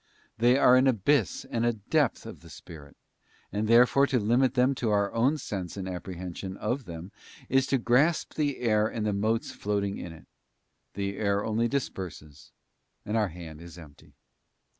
They 0.39 0.57
are 0.57 0.77
an 0.77 0.87
abyss 0.87 1.45
and 1.51 1.63
a 1.63 1.73
depth 1.73 2.25
of 2.25 2.39
the 2.39 2.49
Spirit, 2.49 2.97
and 3.51 3.67
therefore 3.67 4.07
to 4.07 4.19
limit 4.19 4.55
them 4.55 4.73
to 4.73 4.89
our 4.89 5.13
own 5.13 5.37
sense 5.37 5.77
and 5.77 5.87
apprehension 5.87 6.57
of 6.57 6.85
them, 6.85 7.11
is 7.49 7.67
to 7.67 7.77
grasp 7.77 8.33
the 8.33 8.61
air 8.61 8.87
and 8.87 9.05
the 9.05 9.13
motes 9.13 9.51
floating 9.51 9.99
in 9.99 10.11
it; 10.11 10.25
the 10.95 11.17
air 11.17 11.45
only 11.45 11.67
disperses, 11.67 12.51
and 13.05 13.15
our 13.15 13.27
hand 13.27 13.61
is 13.61 13.77
empty. 13.77 14.15